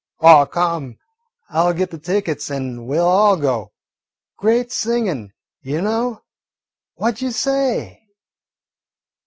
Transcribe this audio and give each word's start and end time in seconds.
"Aw, 0.21 0.47
come, 0.47 0.97
I 1.47 1.61
'll 1.61 1.73
git 1.73 1.91
the 1.91 1.99
tickets 1.99 2.49
an' 2.49 2.87
we 2.87 2.97
'll 2.99 3.05
all 3.05 3.37
go. 3.37 3.71
Great 4.35 4.71
singin', 4.71 5.31
you 5.61 5.79
know. 5.79 6.23
What 6.95 7.17
d' 7.17 7.21
you 7.21 7.29
say?" 7.31 8.01